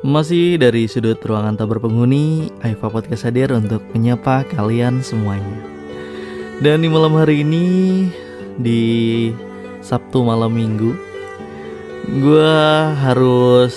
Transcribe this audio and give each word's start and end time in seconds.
Masih 0.00 0.56
dari 0.56 0.88
sudut 0.88 1.20
ruangan 1.20 1.60
tak 1.60 1.76
berpenghuni, 1.76 2.48
Aifa 2.64 2.88
Podcast 2.88 3.28
hadir 3.28 3.52
untuk 3.52 3.84
menyapa 3.92 4.48
kalian 4.48 5.04
semuanya. 5.04 5.60
Dan 6.64 6.80
di 6.80 6.88
malam 6.88 7.20
hari 7.20 7.44
ini, 7.44 8.08
di 8.56 8.80
Sabtu 9.84 10.24
malam 10.24 10.56
minggu, 10.56 10.96
gue 12.16 12.56
harus 12.96 13.76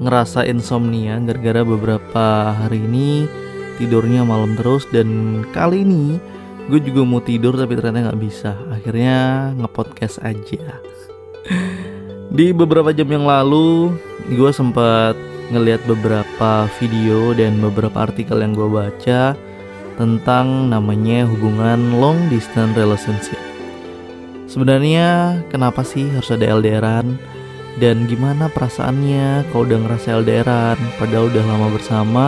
ngerasa 0.00 0.48
insomnia 0.48 1.20
gara-gara 1.20 1.68
beberapa 1.68 2.56
hari 2.56 2.80
ini 2.80 3.28
tidurnya 3.76 4.24
malam 4.24 4.56
terus 4.56 4.88
dan 4.88 5.44
kali 5.52 5.84
ini 5.84 6.16
gue 6.72 6.80
juga 6.80 7.04
mau 7.04 7.20
tidur 7.20 7.60
tapi 7.60 7.76
ternyata 7.76 8.08
nggak 8.08 8.22
bisa. 8.24 8.56
Akhirnya 8.72 9.52
ngepodcast 9.52 10.24
aja. 10.24 10.80
Di 12.30 12.54
beberapa 12.54 12.94
jam 12.94 13.10
yang 13.10 13.26
lalu, 13.26 13.90
gue 14.30 14.50
sempat 14.54 15.18
ngeliat 15.50 15.82
beberapa 15.82 16.70
video 16.78 17.34
dan 17.34 17.58
beberapa 17.58 18.06
artikel 18.06 18.38
yang 18.38 18.54
gue 18.54 18.70
baca 18.70 19.34
tentang 19.98 20.70
namanya 20.70 21.26
hubungan 21.26 21.98
long 21.98 22.30
distance 22.30 22.78
relationship. 22.78 23.34
Sebenarnya 24.46 25.42
kenapa 25.50 25.82
sih 25.82 26.06
harus 26.14 26.30
ada 26.30 26.54
LDRan 26.54 27.18
dan 27.82 28.06
gimana 28.06 28.46
perasaannya 28.46 29.50
kalau 29.50 29.66
udah 29.66 29.78
ngerasa 29.90 30.22
LDRan 30.22 30.78
padahal 31.02 31.34
udah 31.34 31.44
lama 31.50 31.68
bersama 31.74 32.26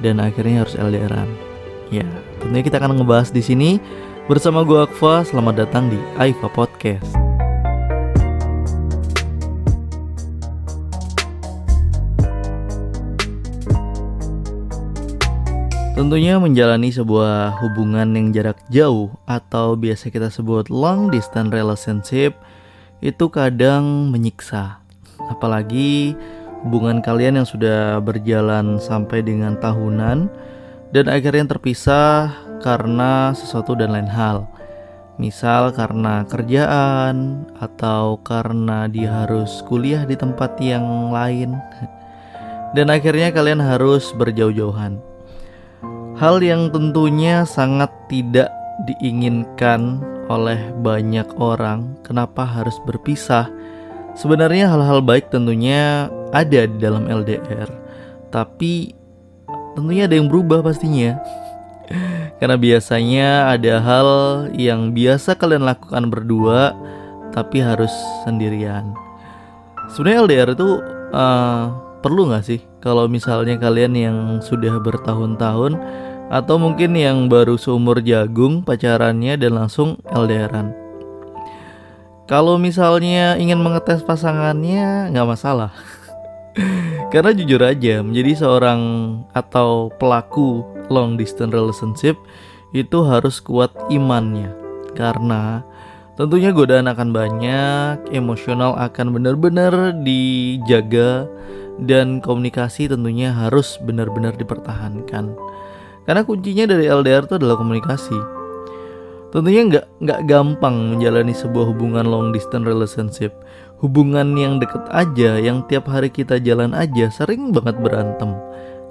dan 0.00 0.24
akhirnya 0.24 0.64
harus 0.64 0.72
LDRan. 0.72 1.28
Ya, 1.92 2.08
tentunya 2.40 2.64
kita 2.64 2.80
akan 2.80 2.96
ngebahas 2.96 3.28
di 3.28 3.44
sini 3.44 3.76
bersama 4.24 4.64
gue 4.64 4.88
Akfa. 4.88 5.28
Selamat 5.28 5.68
datang 5.68 5.92
di 5.92 6.00
Aifa 6.16 6.48
Podcast. 6.48 7.21
Tentunya 16.02 16.34
menjalani 16.34 16.90
sebuah 16.90 17.62
hubungan 17.62 18.10
yang 18.18 18.34
jarak 18.34 18.58
jauh 18.74 19.14
atau 19.22 19.78
biasa 19.78 20.10
kita 20.10 20.34
sebut 20.34 20.66
long 20.66 21.14
distance 21.14 21.54
relationship 21.54 22.34
itu 22.98 23.30
kadang 23.30 24.10
menyiksa. 24.10 24.82
Apalagi 25.30 26.18
hubungan 26.66 26.98
kalian 27.06 27.38
yang 27.38 27.46
sudah 27.46 28.02
berjalan 28.02 28.82
sampai 28.82 29.22
dengan 29.22 29.54
tahunan 29.62 30.26
dan 30.90 31.06
akhirnya 31.06 31.54
terpisah 31.54 32.34
karena 32.66 33.30
sesuatu 33.38 33.78
dan 33.78 33.94
lain 33.94 34.10
hal. 34.10 34.50
Misal 35.22 35.70
karena 35.70 36.26
kerjaan 36.26 37.46
atau 37.62 38.18
karena 38.26 38.90
dia 38.90 39.22
harus 39.22 39.62
kuliah 39.70 40.02
di 40.02 40.18
tempat 40.18 40.58
yang 40.58 41.14
lain. 41.14 41.54
Dan 42.74 42.90
akhirnya 42.90 43.30
kalian 43.30 43.62
harus 43.62 44.10
berjauh-jauhan. 44.18 45.11
Hal 46.12 46.44
yang 46.44 46.68
tentunya 46.68 47.48
sangat 47.48 47.88
tidak 48.12 48.52
diinginkan 48.84 50.02
oleh 50.28 50.60
banyak 50.84 51.24
orang. 51.40 51.96
Kenapa 52.04 52.44
harus 52.44 52.76
berpisah? 52.84 53.48
Sebenarnya 54.12 54.68
hal-hal 54.68 55.00
baik 55.00 55.32
tentunya 55.32 56.12
ada 56.36 56.68
di 56.68 56.76
dalam 56.76 57.08
LDR, 57.08 57.68
tapi 58.28 58.92
tentunya 59.72 60.04
ada 60.04 60.20
yang 60.20 60.28
berubah 60.28 60.60
pastinya. 60.60 61.16
Karena 62.38 62.60
biasanya 62.60 63.28
ada 63.48 63.80
hal 63.80 64.08
yang 64.52 64.92
biasa 64.92 65.32
kalian 65.40 65.64
lakukan 65.64 66.12
berdua, 66.12 66.76
tapi 67.32 67.64
harus 67.64 67.92
sendirian. 68.28 68.92
Sebenarnya 69.96 70.20
LDR 70.28 70.50
itu 70.52 70.70
uh, 71.16 71.64
perlu 72.04 72.28
nggak 72.28 72.44
sih? 72.44 72.60
Kalau 72.82 73.06
misalnya 73.06 73.54
kalian 73.62 73.94
yang 73.94 74.18
sudah 74.42 74.82
bertahun-tahun 74.82 75.78
atau 76.34 76.56
mungkin 76.58 76.98
yang 76.98 77.30
baru 77.30 77.54
seumur 77.54 78.02
jagung 78.02 78.66
pacarannya 78.66 79.38
dan 79.38 79.54
langsung 79.54 80.02
LDRan. 80.10 80.74
Kalau 82.26 82.58
misalnya 82.58 83.38
ingin 83.38 83.62
mengetes 83.62 84.02
pasangannya 84.02 85.14
nggak 85.14 85.28
masalah. 85.30 85.70
Karena 87.14 87.30
jujur 87.30 87.62
aja 87.62 88.02
menjadi 88.02 88.42
seorang 88.42 88.80
atau 89.30 89.94
pelaku 90.02 90.66
long 90.90 91.14
distance 91.14 91.54
relationship 91.54 92.18
itu 92.74 92.98
harus 93.06 93.38
kuat 93.38 93.70
imannya. 93.94 94.50
Karena 94.98 95.62
tentunya 96.18 96.50
godaan 96.50 96.90
akan 96.90 97.14
banyak, 97.14 98.10
emosional 98.10 98.74
akan 98.74 99.14
benar-benar 99.14 99.92
dijaga 100.02 101.30
dan 101.80 102.20
komunikasi 102.20 102.90
tentunya 102.90 103.32
harus 103.32 103.80
benar-benar 103.80 104.36
dipertahankan. 104.36 105.32
Karena 106.04 106.22
kuncinya 106.26 106.66
dari 106.66 106.90
LDR 106.90 107.24
itu 107.24 107.38
adalah 107.38 107.56
komunikasi. 107.56 108.42
Tentunya 109.32 109.64
nggak 109.64 109.86
nggak 110.04 110.20
gampang 110.28 110.92
menjalani 110.92 111.32
sebuah 111.32 111.72
hubungan 111.72 112.04
long 112.04 112.36
distance 112.36 112.68
relationship. 112.68 113.32
Hubungan 113.80 114.36
yang 114.36 114.60
deket 114.60 114.84
aja, 114.92 115.40
yang 115.40 115.64
tiap 115.66 115.88
hari 115.88 116.12
kita 116.12 116.38
jalan 116.38 116.76
aja, 116.76 117.08
sering 117.08 117.50
banget 117.50 117.80
berantem. 117.80 118.36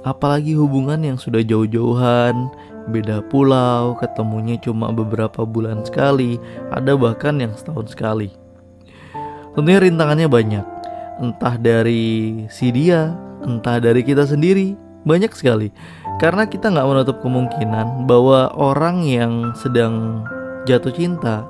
Apalagi 0.02 0.58
hubungan 0.58 0.98
yang 1.06 1.16
sudah 1.16 1.46
jauh-jauhan, 1.46 2.50
beda 2.90 3.22
pulau, 3.30 3.94
ketemunya 4.02 4.58
cuma 4.58 4.90
beberapa 4.90 5.46
bulan 5.46 5.86
sekali, 5.86 6.42
ada 6.74 6.98
bahkan 6.98 7.38
yang 7.38 7.54
setahun 7.54 7.94
sekali. 7.94 8.34
Tentunya 9.54 9.80
rintangannya 9.80 10.26
banyak, 10.26 10.66
entah 11.20 11.56
dari 11.60 12.46
si 12.48 12.72
dia, 12.72 13.12
entah 13.44 13.82
dari 13.82 14.06
kita 14.06 14.24
sendiri, 14.24 14.78
banyak 15.04 15.34
sekali. 15.34 15.74
Karena 16.22 16.46
kita 16.46 16.70
nggak 16.70 16.88
menutup 16.88 17.18
kemungkinan 17.26 18.06
bahwa 18.06 18.54
orang 18.54 19.02
yang 19.04 19.52
sedang 19.58 20.24
jatuh 20.70 20.94
cinta 20.94 21.50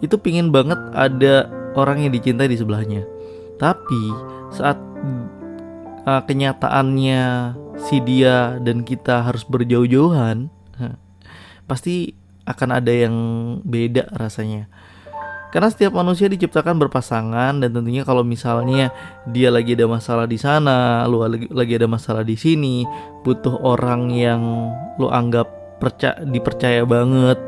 itu 0.00 0.16
pingin 0.16 0.48
banget 0.48 0.80
ada 0.96 1.52
orang 1.76 2.08
yang 2.08 2.12
dicintai 2.16 2.48
di 2.48 2.56
sebelahnya. 2.56 3.04
Tapi 3.60 4.02
saat 4.48 4.80
uh, 6.08 6.22
kenyataannya 6.24 7.22
si 7.76 8.00
dia 8.00 8.56
dan 8.64 8.80
kita 8.82 9.28
harus 9.28 9.44
berjauh-jauhan, 9.44 10.48
pasti 11.68 12.16
akan 12.48 12.82
ada 12.82 12.90
yang 12.90 13.16
beda 13.62 14.10
rasanya. 14.16 14.66
Karena 15.50 15.66
setiap 15.66 15.98
manusia 15.98 16.30
diciptakan 16.30 16.78
berpasangan 16.78 17.58
dan 17.58 17.70
tentunya 17.74 18.06
kalau 18.06 18.22
misalnya 18.22 18.94
dia 19.26 19.50
lagi 19.50 19.74
ada 19.74 19.90
masalah 19.90 20.30
di 20.30 20.38
sana, 20.38 21.02
lu 21.10 21.26
lagi, 21.26 21.74
ada 21.74 21.90
masalah 21.90 22.22
di 22.22 22.38
sini, 22.38 22.86
butuh 23.26 23.58
orang 23.66 24.14
yang 24.14 24.42
lu 24.94 25.10
anggap 25.10 25.50
percaya 25.82 26.22
dipercaya 26.22 26.86
banget, 26.86 27.38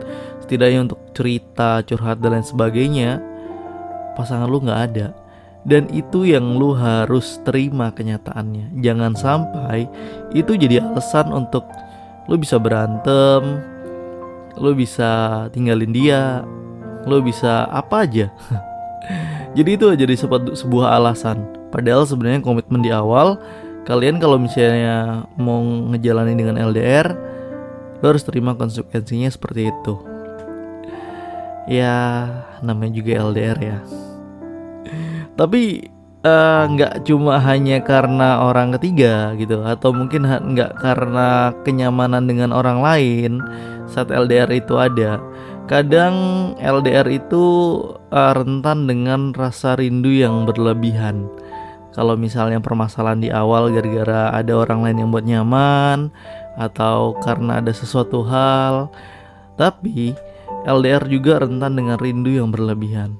setidaknya 0.43 0.91
untuk 0.91 1.01
cerita, 1.15 1.79
curhat 1.87 2.19
dan 2.19 2.35
lain 2.35 2.47
sebagainya, 2.47 3.23
pasangan 4.19 4.51
lu 4.51 4.59
nggak 4.67 4.83
ada. 4.91 5.15
Dan 5.63 5.87
itu 5.95 6.27
yang 6.27 6.59
lu 6.59 6.75
harus 6.75 7.39
terima 7.47 7.95
kenyataannya. 7.95 8.83
Jangan 8.83 9.15
sampai 9.15 9.87
itu 10.35 10.59
jadi 10.59 10.83
alasan 10.83 11.31
untuk 11.31 11.63
lu 12.27 12.35
bisa 12.35 12.59
berantem, 12.59 13.63
lu 14.59 14.75
bisa 14.75 15.47
tinggalin 15.55 15.95
dia, 15.95 16.43
lo 17.07 17.23
bisa 17.23 17.67
apa 17.71 18.07
aja. 18.07 18.27
Jadi 19.57 19.71
itu 19.77 19.87
jadi 19.93 20.15
sebuah 20.57 20.97
alasan. 20.97 21.45
Padahal 21.69 22.09
sebenarnya 22.09 22.41
komitmen 22.41 22.81
di 22.81 22.89
awal 22.89 23.37
kalian 23.85 24.23
kalau 24.23 24.39
misalnya 24.39 25.27
mau 25.37 25.61
ngejalanin 25.93 26.39
dengan 26.39 26.57
LDR 26.57 27.13
lo 28.01 28.05
harus 28.11 28.25
terima 28.25 28.57
konsekuensinya 28.57 29.29
seperti 29.29 29.69
itu. 29.69 29.95
Ya 31.69 32.27
namanya 32.65 32.97
juga 32.97 33.29
LDR 33.29 33.59
ya. 33.61 33.79
Tapi 35.41 35.85
eh, 36.25 36.63
nggak 36.73 36.95
uh, 36.99 37.03
cuma 37.05 37.37
hanya 37.45 37.85
karena 37.85 38.49
orang 38.49 38.73
ketiga 38.81 39.37
gitu 39.37 39.61
atau 39.63 39.93
mungkin 39.93 40.25
nggak 40.25 40.81
karena 40.81 41.53
kenyamanan 41.61 42.25
dengan 42.25 42.57
orang 42.57 42.81
lain 42.81 43.45
saat 43.85 44.09
LDR 44.09 44.49
itu 44.49 44.81
ada 44.81 45.21
Kadang 45.71 46.15
LDR 46.59 47.07
itu 47.07 47.45
uh, 48.11 48.33
rentan 48.35 48.91
dengan 48.91 49.31
rasa 49.31 49.79
rindu 49.79 50.11
yang 50.11 50.43
berlebihan. 50.43 51.31
Kalau 51.95 52.19
misalnya 52.19 52.59
permasalahan 52.59 53.21
di 53.21 53.29
awal 53.29 53.71
gara-gara 53.71 54.33
ada 54.33 54.53
orang 54.59 54.83
lain 54.83 54.99
yang 55.05 55.11
buat 55.13 55.29
nyaman 55.29 56.11
atau 56.57 57.15
karena 57.21 57.63
ada 57.63 57.71
sesuatu 57.71 58.25
hal, 58.27 58.91
tapi 59.55 60.17
LDR 60.67 61.05
juga 61.07 61.45
rentan 61.45 61.79
dengan 61.79 62.01
rindu 62.01 62.33
yang 62.33 62.51
berlebihan. 62.51 63.15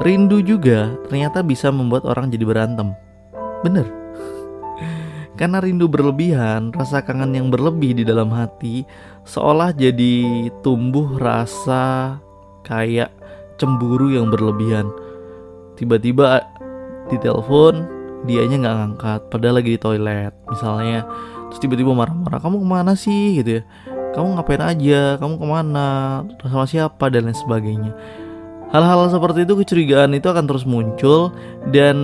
Rindu 0.00 0.40
juga 0.40 0.96
ternyata 1.12 1.44
bisa 1.44 1.68
membuat 1.68 2.08
orang 2.08 2.32
jadi 2.32 2.46
berantem. 2.48 2.96
Bener. 3.60 3.99
Karena 5.40 5.56
rindu 5.56 5.88
berlebihan, 5.88 6.68
rasa 6.76 7.00
kangen 7.00 7.32
yang 7.32 7.48
berlebih 7.48 7.96
di 7.96 8.04
dalam 8.04 8.28
hati 8.28 8.84
seolah 9.24 9.72
jadi 9.72 10.52
tumbuh 10.60 11.16
rasa 11.16 12.20
kayak 12.60 13.08
cemburu 13.56 14.12
yang 14.12 14.28
berlebihan. 14.28 14.92
Tiba-tiba 15.80 16.44
di 17.08 17.16
telepon 17.16 17.88
dianya 18.28 18.60
nggak 18.60 18.76
ngangkat 18.76 19.20
padahal 19.32 19.64
lagi 19.64 19.76
di 19.76 19.80
toilet 19.80 20.36
misalnya. 20.52 21.08
Terus 21.48 21.60
tiba-tiba 21.64 21.96
marah-marah 21.96 22.36
kamu 22.36 22.60
ke 22.60 22.68
mana 22.68 22.92
sih? 22.92 23.40
Gitu 23.40 23.60
ya. 23.60 23.62
Kamu 24.12 24.36
ngapain 24.36 24.60
aja? 24.60 25.16
Kamu 25.16 25.40
ke 25.40 25.46
mana? 25.48 25.88
Sama 26.44 26.68
siapa? 26.68 27.08
Dan 27.08 27.32
lain 27.32 27.38
sebagainya. 27.40 27.96
Hal-hal 28.76 29.08
seperti 29.08 29.48
itu 29.48 29.56
kecurigaan 29.56 30.12
itu 30.12 30.28
akan 30.28 30.44
terus 30.44 30.68
muncul 30.68 31.32
dan 31.72 31.96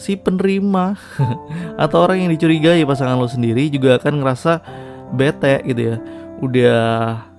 si 0.00 0.16
penerima. 0.16 0.96
Atau 1.84 2.00
orang 2.00 2.24
yang 2.24 2.30
dicurigai 2.32 2.80
pasangan 2.88 3.20
lo 3.20 3.28
sendiri 3.28 3.68
juga 3.68 4.00
akan 4.00 4.24
ngerasa 4.24 4.52
bete 5.12 5.60
gitu 5.68 5.94
ya. 5.94 5.96
Udah 6.40 6.80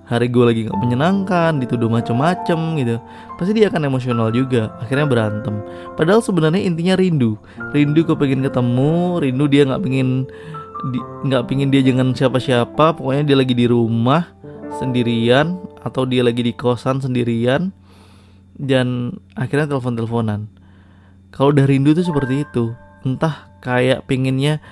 hari 0.06 0.28
gue 0.28 0.44
lagi 0.44 0.60
nggak 0.68 0.78
menyenangkan 0.78 1.58
dituduh 1.58 1.90
macem-macem 1.90 2.58
gitu. 2.78 2.96
Pasti 3.34 3.52
dia 3.58 3.66
akan 3.66 3.90
emosional 3.90 4.30
juga 4.30 4.70
akhirnya 4.78 5.06
berantem. 5.10 5.58
Padahal 5.98 6.22
sebenarnya 6.22 6.62
intinya 6.62 6.94
rindu. 6.94 7.34
Rindu 7.74 8.06
pengen 8.14 8.46
ketemu 8.46 9.18
rindu 9.18 9.44
dia 9.50 9.66
nggak 9.66 9.82
pengen 9.82 10.30
nggak 11.26 11.42
pingin 11.50 11.74
dia 11.74 11.82
jangan 11.82 12.14
siapa-siapa. 12.14 12.94
Pokoknya 12.94 13.26
dia 13.26 13.36
lagi 13.36 13.54
di 13.58 13.66
rumah 13.66 14.30
sendirian 14.78 15.58
atau 15.82 16.06
dia 16.06 16.22
lagi 16.22 16.46
di 16.46 16.54
kosan 16.54 17.02
sendirian 17.02 17.74
dan 18.56 19.18
akhirnya 19.34 19.74
telepon-teleponan 19.74 20.61
kalau 21.32 21.50
udah 21.50 21.64
rindu 21.64 21.96
tuh 21.96 22.04
seperti 22.04 22.44
itu. 22.44 22.76
Entah 23.02 23.48
kayak 23.64 24.04
pinginnya 24.06 24.62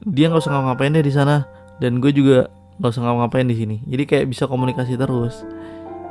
dia 0.00 0.30
nggak 0.30 0.40
usah 0.40 0.54
ngapa-ngapain 0.54 0.94
deh 0.94 1.04
di 1.04 1.12
sana 1.12 1.44
dan 1.82 1.98
gue 1.98 2.14
juga 2.14 2.48
nggak 2.78 2.90
usah 2.90 3.02
ngapa-ngapain 3.02 3.46
di 3.50 3.56
sini. 3.58 3.76
Jadi 3.84 4.02
kayak 4.06 4.26
bisa 4.30 4.46
komunikasi 4.46 4.94
terus. 4.94 5.42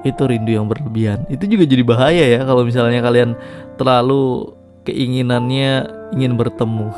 Itu 0.04 0.28
rindu 0.28 0.52
yang 0.52 0.68
berlebihan. 0.68 1.24
Itu 1.32 1.48
juga 1.48 1.64
jadi 1.64 1.84
bahaya 1.88 2.26
ya 2.28 2.42
kalau 2.44 2.68
misalnya 2.68 3.00
kalian 3.00 3.40
terlalu 3.80 4.52
keinginannya 4.84 5.88
ingin 6.20 6.36
bertemu. 6.36 6.92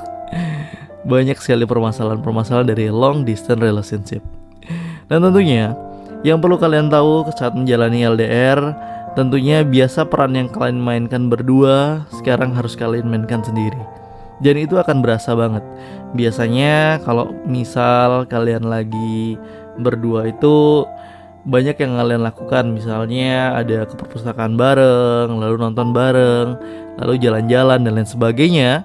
Banyak 1.11 1.37
sekali 1.37 1.69
permasalahan-permasalahan 1.69 2.65
dari 2.65 2.89
long 2.89 3.21
distance 3.21 3.61
relationship. 3.61 4.25
Dan 5.05 5.21
tentunya 5.21 5.77
yang 6.25 6.41
perlu 6.41 6.57
kalian 6.57 6.89
tahu 6.89 7.29
saat 7.37 7.53
menjalani 7.53 8.01
LDR, 8.01 8.73
tentunya 9.15 9.63
biasa 9.63 10.05
peran 10.11 10.35
yang 10.35 10.51
kalian 10.51 10.83
mainkan 10.83 11.31
berdua 11.31 12.03
sekarang 12.19 12.51
harus 12.53 12.75
kalian 12.75 13.07
mainkan 13.07 13.41
sendiri. 13.41 13.79
Dan 14.43 14.59
itu 14.59 14.75
akan 14.75 14.99
berasa 14.99 15.31
banget. 15.31 15.63
Biasanya 16.11 16.99
kalau 17.07 17.31
misal 17.47 18.27
kalian 18.27 18.67
lagi 18.67 19.39
berdua 19.79 20.27
itu 20.27 20.83
banyak 21.47 21.79
yang 21.79 21.95
kalian 21.95 22.21
lakukan. 22.27 22.65
Misalnya 22.75 23.55
ada 23.55 23.87
ke 23.87 23.95
perpustakaan 23.95 24.59
bareng, 24.59 25.39
lalu 25.39 25.55
nonton 25.55 25.95
bareng, 25.95 26.59
lalu 26.99 27.13
jalan-jalan 27.21 27.79
dan 27.87 27.93
lain 27.95 28.09
sebagainya. 28.09 28.83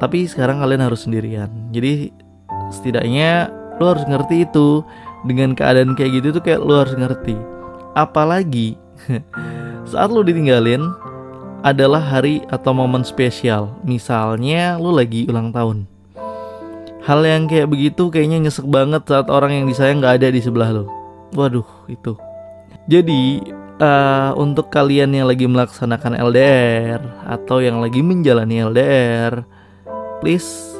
Tapi 0.00 0.24
sekarang 0.24 0.64
kalian 0.64 0.88
harus 0.88 1.04
sendirian. 1.04 1.52
Jadi 1.72 2.12
setidaknya 2.72 3.52
lo 3.76 3.92
harus 3.92 4.08
ngerti 4.08 4.48
itu. 4.48 4.80
Dengan 5.26 5.58
keadaan 5.58 5.98
kayak 5.98 6.22
gitu 6.22 6.38
tuh 6.38 6.42
kayak 6.44 6.62
lo 6.62 6.86
harus 6.86 6.94
ngerti. 6.94 7.34
Apalagi 7.98 8.78
saat 9.90 10.08
lo 10.08 10.24
ditinggalin 10.24 10.82
adalah 11.66 12.00
hari 12.00 12.44
atau 12.48 12.72
momen 12.72 13.02
spesial. 13.02 13.74
Misalnya 13.82 14.76
lo 14.78 14.94
lagi 14.94 15.26
ulang 15.26 15.50
tahun. 15.50 15.88
Hal 17.06 17.22
yang 17.22 17.46
kayak 17.46 17.70
begitu 17.70 18.10
kayaknya 18.10 18.50
nyesek 18.50 18.66
banget 18.66 19.06
saat 19.06 19.30
orang 19.30 19.54
yang 19.54 19.66
disayang 19.70 20.02
gak 20.02 20.18
ada 20.22 20.28
di 20.34 20.42
sebelah 20.42 20.74
lo 20.74 20.90
waduh 21.34 21.66
itu. 21.90 22.14
Jadi 22.86 23.42
uh, 23.80 24.30
untuk 24.38 24.70
kalian 24.70 25.12
yang 25.12 25.26
lagi 25.26 25.44
melaksanakan 25.44 26.16
LDR 26.16 27.02
atau 27.26 27.58
yang 27.58 27.82
lagi 27.82 28.00
menjalani 28.00 28.62
LDR 28.62 29.42
please 30.22 30.76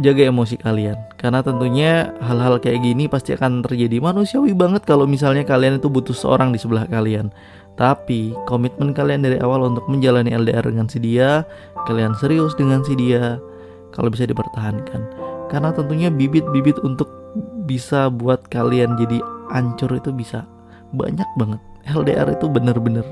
jaga 0.00 0.32
emosi 0.32 0.56
kalian 0.56 0.96
karena 1.22 1.38
tentunya 1.38 2.10
hal-hal 2.18 2.58
kayak 2.58 2.82
gini 2.82 3.06
pasti 3.06 3.38
akan 3.38 3.62
terjadi. 3.62 4.02
Manusiawi 4.02 4.58
banget 4.58 4.82
kalau 4.82 5.06
misalnya 5.06 5.46
kalian 5.46 5.78
itu 5.78 5.86
butuh 5.86 6.10
seorang 6.10 6.50
di 6.50 6.58
sebelah 6.58 6.82
kalian. 6.90 7.30
Tapi 7.78 8.34
komitmen 8.50 8.90
kalian 8.90 9.22
dari 9.22 9.38
awal 9.38 9.70
untuk 9.70 9.86
menjalani 9.86 10.34
LDR 10.34 10.66
dengan 10.66 10.90
si 10.90 10.98
dia 10.98 11.46
kalian 11.86 12.18
serius 12.18 12.58
dengan 12.58 12.82
si 12.82 12.98
dia 12.98 13.38
kalau 13.94 14.10
bisa 14.10 14.26
dipertahankan. 14.26 15.06
Karena 15.46 15.70
tentunya 15.70 16.10
bibit-bibit 16.10 16.82
untuk 16.82 17.06
bisa 17.70 18.10
buat 18.10 18.42
kalian 18.50 18.98
jadi 18.98 19.22
ancur 19.54 19.94
itu 19.94 20.10
bisa 20.10 20.42
banyak 20.90 21.28
banget. 21.38 21.62
LDR 21.86 22.34
itu 22.34 22.50
bener-bener. 22.50 23.06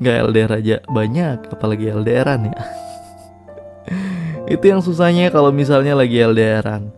Nggak 0.00 0.16
LDR 0.32 0.52
aja 0.64 0.76
banyak 0.88 1.38
apalagi 1.52 1.92
LDRan 1.92 2.48
ya 2.48 2.83
itu 4.44 4.64
yang 4.68 4.84
susahnya 4.84 5.32
kalau 5.32 5.48
misalnya 5.48 5.96
lagi 5.96 6.20
LDRan. 6.20 6.92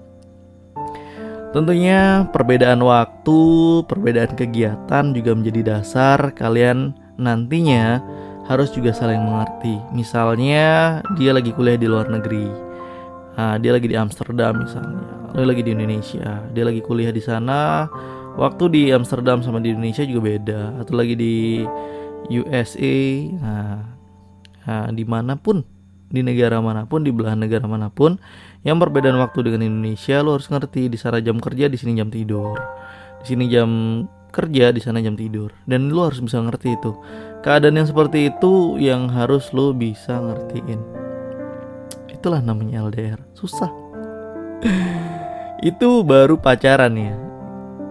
Tentunya 1.54 2.28
perbedaan 2.34 2.82
waktu, 2.84 3.40
perbedaan 3.88 4.36
kegiatan 4.36 5.04
juga 5.14 5.32
menjadi 5.32 5.78
dasar 5.78 6.34
kalian 6.36 6.92
nantinya 7.16 8.02
harus 8.44 8.68
juga 8.74 8.92
saling 8.92 9.22
mengerti. 9.22 9.78
Misalnya 9.94 11.00
dia 11.16 11.32
lagi 11.32 11.54
kuliah 11.56 11.78
di 11.80 11.88
luar 11.88 12.12
negeri, 12.12 12.44
nah, 13.38 13.56
dia 13.56 13.72
lagi 13.72 13.88
di 13.88 13.96
Amsterdam 13.96 14.68
misalnya, 14.68 15.32
lo 15.32 15.42
lagi 15.48 15.62
di 15.64 15.72
Indonesia, 15.72 16.44
dia 16.52 16.64
lagi 16.66 16.82
kuliah 16.84 17.14
di 17.14 17.22
sana. 17.22 17.88
Waktu 18.36 18.64
di 18.68 18.82
Amsterdam 18.92 19.40
sama 19.40 19.64
di 19.64 19.72
Indonesia 19.72 20.04
juga 20.04 20.28
beda, 20.28 20.60
atau 20.84 20.92
lagi 20.92 21.16
di 21.16 21.64
USA, 22.28 23.00
nah, 23.40 23.80
nah 24.68 24.86
di 24.92 25.08
mana 25.08 25.40
pun 25.40 25.64
di 26.06 26.22
negara 26.22 26.62
mana 26.62 26.86
pun 26.86 27.02
di 27.02 27.10
belahan 27.10 27.42
negara 27.42 27.66
mana 27.66 27.90
pun 27.90 28.18
yang 28.62 28.78
perbedaan 28.78 29.18
waktu 29.18 29.46
dengan 29.46 29.62
Indonesia 29.66 30.22
lo 30.22 30.38
harus 30.38 30.50
ngerti 30.50 30.90
di 30.90 30.98
sana 30.98 31.22
jam 31.22 31.38
kerja 31.38 31.70
di 31.70 31.78
sini 31.78 31.98
jam 31.98 32.10
tidur. 32.10 32.58
Di 33.22 33.34
sini 33.34 33.46
jam 33.46 33.70
kerja 34.34 34.74
di 34.74 34.80
sana 34.82 34.98
jam 34.98 35.14
tidur. 35.14 35.54
Dan 35.64 35.94
lo 35.94 36.10
harus 36.10 36.18
bisa 36.18 36.42
ngerti 36.42 36.74
itu. 36.74 36.92
Keadaan 37.46 37.78
yang 37.78 37.88
seperti 37.88 38.30
itu 38.34 38.76
yang 38.76 39.06
harus 39.06 39.54
lo 39.54 39.70
bisa 39.70 40.18
ngertiin. 40.18 40.80
Itulah 42.10 42.42
namanya 42.42 42.82
LDR 42.86 43.22
susah. 43.38 43.70
Itu 45.62 46.02
baru 46.02 46.36
pacaran 46.36 46.98
ya. 46.98 47.14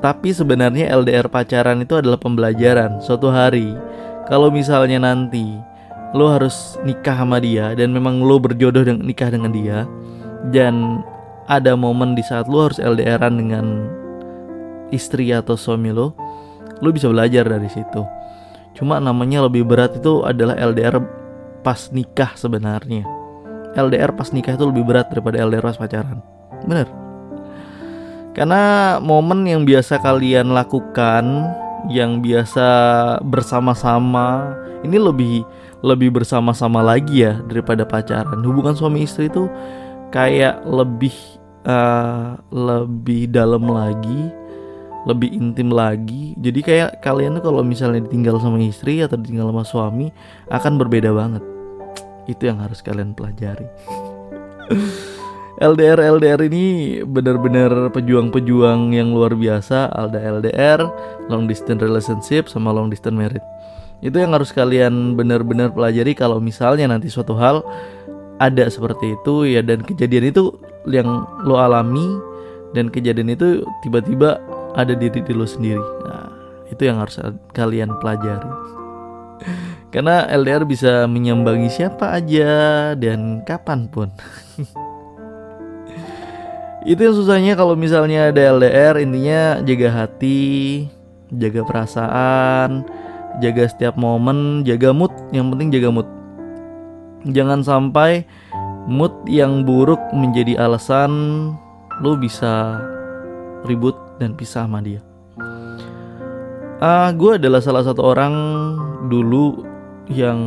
Tapi 0.04 0.36
sebenarnya 0.36 0.92
LDR 0.92 1.32
pacaran 1.32 1.82
itu 1.82 1.98
adalah 1.98 2.20
pembelajaran 2.20 3.00
suatu 3.02 3.32
hari. 3.32 3.74
Kalau 4.30 4.54
misalnya 4.54 5.02
nanti 5.02 5.56
lo 6.14 6.30
harus 6.30 6.78
nikah 6.86 7.26
sama 7.26 7.42
dia 7.42 7.74
dan 7.74 7.96
memang 7.96 8.22
lo 8.22 8.38
berjodoh 8.38 8.86
dengan 8.86 9.08
nikah 9.08 9.32
dengan 9.34 9.50
dia. 9.56 9.90
Dan 10.54 11.02
ada 11.50 11.74
momen 11.74 12.14
di 12.14 12.22
saat 12.22 12.46
lo 12.46 12.70
harus 12.70 12.78
LDRan 12.78 13.34
dengan 13.40 13.66
istri 14.94 15.34
atau 15.34 15.58
suami 15.58 15.90
lo 15.90 16.14
lo 16.84 16.90
bisa 16.92 17.08
belajar 17.08 17.48
dari 17.48 17.70
situ. 17.72 18.04
Cuma 18.76 19.00
namanya 19.00 19.48
lebih 19.48 19.64
berat 19.64 19.96
itu 19.96 20.28
adalah 20.28 20.60
LDR 20.60 21.00
pas 21.64 21.90
nikah 21.96 22.36
sebenarnya. 22.36 23.08
LDR 23.76 24.12
pas 24.12 24.30
nikah 24.36 24.56
itu 24.60 24.66
lebih 24.68 24.84
berat 24.84 25.08
daripada 25.08 25.40
LDR 25.40 25.64
pas 25.64 25.80
pacaran. 25.80 26.20
Bener? 26.68 26.88
Karena 28.36 28.96
momen 29.00 29.48
yang 29.48 29.64
biasa 29.64 30.04
kalian 30.04 30.52
lakukan 30.52 31.24
yang 31.88 32.20
biasa 32.20 32.68
bersama-sama 33.24 34.52
ini 34.86 34.98
lebih 35.02 35.42
lebih 35.82 36.14
bersama-sama 36.14 36.82
lagi 36.82 37.26
ya 37.26 37.42
daripada 37.46 37.84
pacaran. 37.84 38.42
Hubungan 38.42 38.78
suami 38.78 39.06
istri 39.06 39.28
itu 39.28 39.50
kayak 40.14 40.64
lebih 40.66 41.14
uh, 41.66 42.40
lebih 42.54 43.30
dalam 43.34 43.66
lagi, 43.68 44.32
lebih 45.10 45.34
intim 45.34 45.74
lagi. 45.74 46.38
Jadi 46.40 46.60
kayak 46.62 47.02
kalian 47.02 47.42
tuh 47.42 47.52
kalau 47.52 47.62
misalnya 47.66 48.06
ditinggal 48.06 48.38
sama 48.40 48.62
istri 48.62 49.02
atau 49.02 49.18
ditinggal 49.20 49.52
sama 49.52 49.64
suami 49.66 50.08
akan 50.54 50.74
berbeda 50.80 51.12
banget. 51.12 51.44
Itu 52.26 52.50
yang 52.50 52.62
harus 52.62 52.82
kalian 52.82 53.14
pelajari. 53.14 53.68
LDR 55.56 56.20
LDR 56.20 56.52
ini 56.52 57.00
benar-benar 57.08 57.88
pejuang-pejuang 57.96 58.92
yang 58.92 59.16
luar 59.16 59.32
biasa. 59.40 59.88
Alda 59.88 60.20
LDR, 60.20 60.84
long 61.32 61.48
distance 61.48 61.80
relationship 61.80 62.52
sama 62.52 62.76
long 62.76 62.92
distance 62.92 63.16
marriage. 63.16 63.48
Itu 64.04 64.20
yang 64.20 64.36
harus 64.36 64.52
kalian 64.52 65.16
benar-benar 65.16 65.72
pelajari 65.72 66.14
kalau 66.16 66.44
misalnya 66.44 66.92
nanti 66.92 67.08
suatu 67.08 67.36
hal 67.36 67.64
ada 68.40 68.68
seperti 68.68 69.16
itu 69.16 69.48
ya 69.48 69.64
dan 69.64 69.80
kejadian 69.80 70.36
itu 70.36 70.52
yang 70.92 71.24
lo 71.48 71.56
alami 71.56 72.20
dan 72.76 72.92
kejadian 72.92 73.32
itu 73.32 73.64
tiba-tiba 73.80 74.44
ada 74.76 74.92
di 74.92 75.08
diri 75.08 75.32
lo 75.32 75.48
sendiri. 75.48 75.80
Nah, 75.80 76.28
itu 76.68 76.84
yang 76.84 77.00
harus 77.00 77.16
kalian 77.56 77.96
pelajari. 78.04 78.52
Karena 79.96 80.28
LDR 80.28 80.68
bisa 80.68 81.08
menyambangi 81.08 81.72
siapa 81.72 82.20
aja 82.20 82.92
dan 83.00 83.48
kapan 83.48 83.88
pun. 83.88 84.12
itu 86.92 87.00
yang 87.00 87.16
susahnya 87.16 87.56
kalau 87.56 87.80
misalnya 87.80 88.30
ada 88.30 88.60
LDR 88.60 89.00
intinya 89.00 89.64
jaga 89.64 89.90
hati, 90.04 90.86
jaga 91.32 91.64
perasaan, 91.64 92.84
jaga 93.44 93.68
setiap 93.68 93.96
momen, 94.00 94.64
jaga 94.68 94.92
mood, 94.96 95.12
yang 95.36 95.52
penting 95.52 95.72
jaga 95.74 95.90
mood. 95.92 96.10
jangan 97.26 97.66
sampai 97.66 98.22
mood 98.86 99.14
yang 99.26 99.66
buruk 99.66 99.98
menjadi 100.14 100.62
alasan 100.62 101.12
lo 102.06 102.14
bisa 102.14 102.78
ribut 103.66 103.98
dan 104.22 104.38
pisah 104.38 104.70
sama 104.70 104.80
dia. 104.86 105.02
Uh, 106.76 107.10
gue 107.16 107.42
adalah 107.42 107.64
salah 107.64 107.82
satu 107.82 108.04
orang 108.04 108.36
dulu 109.10 109.66
yang 110.12 110.38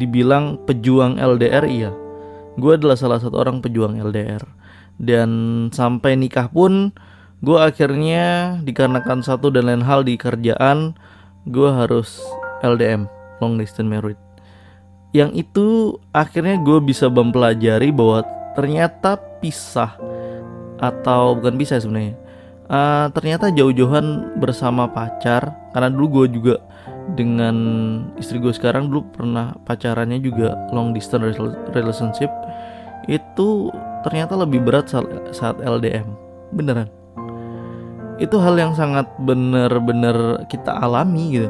dibilang 0.00 0.58
pejuang 0.66 1.20
LDR 1.20 1.64
iya. 1.68 1.92
Gue 2.56 2.80
adalah 2.80 2.96
salah 2.96 3.20
satu 3.20 3.38
orang 3.38 3.60
pejuang 3.60 4.00
LDR. 4.00 4.42
Dan 4.96 5.30
sampai 5.70 6.16
nikah 6.16 6.48
pun 6.48 6.96
gue 7.44 7.58
akhirnya 7.60 8.56
dikarenakan 8.64 9.20
satu 9.20 9.52
dan 9.52 9.68
lain 9.68 9.84
hal 9.84 10.02
di 10.02 10.16
kerjaan 10.16 10.96
gue 11.46 11.70
harus 11.70 12.18
LDM 12.60 13.06
long 13.38 13.54
distance 13.56 13.86
married. 13.86 14.18
Yang 15.14 15.46
itu 15.46 15.66
akhirnya 16.10 16.58
gue 16.60 16.78
bisa 16.82 17.06
mempelajari 17.06 17.94
bahwa 17.94 18.26
ternyata 18.58 19.16
pisah 19.38 19.94
atau 20.82 21.38
bukan 21.38 21.56
pisah 21.56 21.80
sebenarnya. 21.80 22.18
Uh, 22.66 23.06
ternyata 23.14 23.46
jauh-jauhan 23.54 24.36
bersama 24.42 24.90
pacar 24.90 25.54
karena 25.70 25.86
dulu 25.86 26.26
gue 26.26 26.34
juga 26.34 26.54
dengan 27.14 27.54
istri 28.18 28.42
gue 28.42 28.50
sekarang 28.50 28.90
dulu 28.90 29.06
pernah 29.14 29.54
pacarannya 29.62 30.18
juga 30.18 30.50
long 30.74 30.90
distance 30.90 31.38
relationship 31.70 32.26
itu 33.06 33.70
ternyata 34.02 34.34
lebih 34.34 34.66
berat 34.66 34.90
saat 35.30 35.62
LDM 35.62 36.10
beneran 36.50 36.90
itu 38.16 38.36
hal 38.40 38.56
yang 38.56 38.72
sangat 38.72 39.04
bener-bener 39.20 40.48
kita 40.48 40.72
alami 40.72 41.40
gitu. 41.40 41.48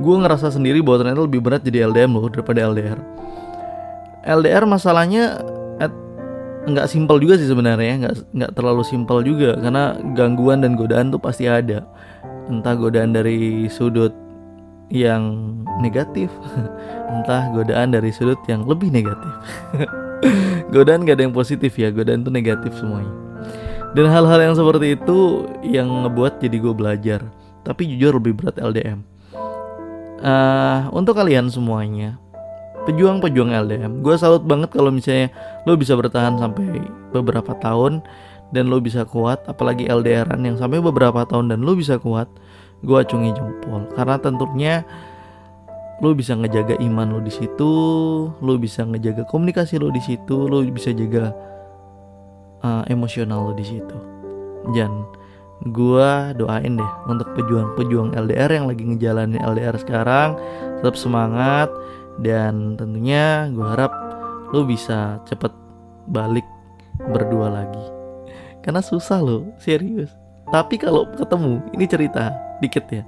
Gue 0.00 0.16
ngerasa 0.16 0.50
sendiri 0.50 0.80
bahwa 0.80 1.04
ternyata 1.04 1.22
lebih 1.28 1.40
berat 1.44 1.62
jadi 1.62 1.86
LDM 1.86 2.16
loh 2.16 2.32
daripada 2.32 2.64
LDR 2.72 2.98
LDR 4.24 4.64
masalahnya 4.68 5.40
nggak 6.60 6.92
simpel 6.92 7.16
juga 7.16 7.40
sih 7.40 7.48
sebenarnya 7.48 8.04
nggak 8.04 8.14
nggak 8.36 8.52
terlalu 8.52 8.84
simpel 8.84 9.24
juga 9.24 9.56
karena 9.56 9.96
gangguan 10.12 10.60
dan 10.60 10.76
godaan 10.76 11.08
tuh 11.08 11.20
pasti 11.20 11.48
ada. 11.48 11.84
Entah 12.50 12.74
godaan 12.74 13.14
dari 13.14 13.70
sudut 13.70 14.12
yang 14.90 15.54
negatif 15.78 16.28
entah 17.14 17.48
godaan 17.54 17.94
dari 17.94 18.10
sudut 18.10 18.38
yang 18.50 18.66
lebih 18.66 18.90
negatif. 18.90 19.32
Godaan 20.70 21.02
gak 21.02 21.16
ada 21.18 21.24
yang 21.26 21.34
positif 21.34 21.74
ya 21.80 21.90
godaan 21.90 22.22
tuh 22.22 22.30
negatif 22.30 22.76
semuanya 22.78 23.29
dan 23.96 24.06
hal-hal 24.06 24.38
yang 24.38 24.54
seperti 24.54 24.94
itu 24.94 25.50
yang 25.66 25.88
ngebuat 26.06 26.38
jadi 26.38 26.56
gue 26.58 26.74
belajar. 26.74 27.20
Tapi 27.60 27.84
jujur 27.84 28.16
lebih 28.16 28.40
berat 28.40 28.56
LDM 28.56 29.04
uh, 30.20 30.28
eh, 30.28 30.80
untuk 30.92 31.16
kalian 31.16 31.48
semuanya 31.48 32.20
pejuang-pejuang 32.88 33.52
LDM 33.52 34.00
gue 34.00 34.14
salut 34.16 34.44
banget 34.44 34.72
kalau 34.72 34.88
misalnya 34.88 35.28
lo 35.68 35.76
bisa 35.76 35.92
bertahan 35.96 36.40
sampai 36.40 36.80
beberapa 37.12 37.52
tahun 37.60 38.00
dan 38.50 38.72
lo 38.72 38.80
bisa 38.80 39.04
kuat 39.04 39.44
apalagi 39.46 39.86
LDRan 39.86 40.42
yang 40.42 40.56
sampai 40.56 40.80
beberapa 40.80 41.22
tahun 41.28 41.52
dan 41.52 41.60
lo 41.62 41.76
bisa 41.76 42.00
kuat 42.00 42.26
gue 42.80 42.96
acungi 42.96 43.36
jempol. 43.36 43.84
Karena 43.92 44.16
tentunya 44.16 44.74
lo 46.00 46.16
bisa 46.16 46.32
ngejaga 46.32 46.80
iman 46.80 47.12
lo 47.12 47.20
di 47.20 47.28
situ 47.28 47.72
lo 48.32 48.52
bisa 48.56 48.88
ngejaga 48.88 49.28
komunikasi 49.28 49.76
lo 49.76 49.92
di 49.92 50.00
situ 50.00 50.48
lo 50.48 50.64
bisa 50.64 50.96
jaga 50.96 51.36
uh, 52.64 52.84
emosional 52.88 53.50
lo 53.50 53.52
di 53.56 53.64
situ. 53.64 53.98
Dan 54.72 55.04
gue 55.68 56.10
doain 56.40 56.72
deh 56.72 56.92
untuk 57.04 57.28
pejuang-pejuang 57.36 58.16
LDR 58.16 58.48
yang 58.48 58.66
lagi 58.68 58.80
ngejalanin 58.80 59.44
LDR 59.44 59.76
sekarang 59.76 60.40
tetap 60.80 60.96
semangat 60.96 61.68
dan 62.16 62.80
tentunya 62.80 63.52
gue 63.52 63.64
harap 63.64 63.92
lo 64.56 64.64
bisa 64.64 65.20
cepet 65.28 65.52
balik 66.08 66.44
berdua 67.12 67.52
lagi. 67.52 67.84
Karena 68.64 68.80
susah 68.80 69.20
lo 69.20 69.52
serius. 69.60 70.12
Tapi 70.48 70.80
kalau 70.80 71.06
ketemu 71.14 71.60
ini 71.76 71.84
cerita 71.86 72.32
dikit 72.64 72.84
ya. 72.88 73.04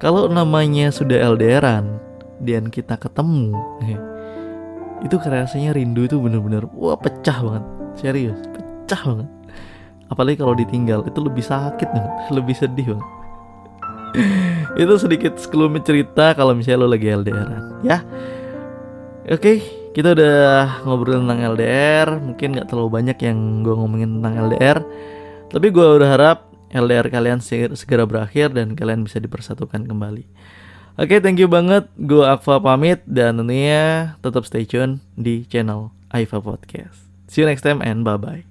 Kalau 0.00 0.28
namanya 0.28 0.88
sudah 0.88 1.20
LDRan 1.36 2.00
dan 2.40 2.72
kita 2.72 2.96
ketemu 2.96 3.52
itu 5.04 5.16
rasanya 5.20 5.76
rindu 5.76 6.08
itu 6.08 6.16
bener-bener 6.20 6.68
wah 6.76 6.96
pecah 6.96 7.40
banget. 7.40 7.64
Serius 7.98 8.38
banget 8.98 9.30
apalagi 10.10 10.36
kalau 10.42 10.54
ditinggal 10.58 11.06
itu 11.06 11.20
lebih 11.22 11.44
sakit 11.46 11.88
banget 11.90 12.12
lebih 12.38 12.54
sedih 12.58 12.86
banget 12.96 13.08
itu 14.82 14.94
sedikit 14.98 15.38
sekelumit 15.38 15.86
cerita 15.86 16.34
kalau 16.34 16.50
misalnya 16.50 16.82
lo 16.82 16.88
lagi 16.90 17.06
LDRan 17.06 17.86
ya. 17.86 18.02
Oke 19.30 19.62
kita 19.94 20.14
udah 20.14 20.82
ngobrol 20.86 21.22
tentang 21.22 21.54
LDR 21.54 22.18
mungkin 22.18 22.58
nggak 22.58 22.66
terlalu 22.70 22.90
banyak 22.90 23.18
yang 23.22 23.62
gue 23.66 23.74
ngomongin 23.74 24.18
tentang 24.18 24.34
LDR 24.50 24.78
tapi 25.50 25.66
gue 25.74 25.82
udah 25.82 26.08
harap 26.10 26.50
LDR 26.70 27.10
kalian 27.10 27.42
segera 27.74 28.06
berakhir 28.06 28.54
dan 28.54 28.78
kalian 28.78 29.02
bisa 29.02 29.18
dipersatukan 29.18 29.90
kembali. 29.90 30.24
Oke, 30.94 31.18
thank 31.18 31.42
you 31.42 31.50
banget. 31.50 31.90
Gue 31.98 32.22
Akva 32.22 32.62
pamit 32.62 33.02
dan 33.10 33.42
tentunya 33.42 34.14
tetap 34.22 34.46
stay 34.46 34.62
tune 34.62 35.02
di 35.18 35.42
channel 35.50 35.90
Aifa 36.14 36.38
Podcast. 36.38 37.10
See 37.26 37.42
you 37.42 37.50
next 37.50 37.66
time 37.66 37.82
and 37.82 38.06
bye-bye. 38.06 38.49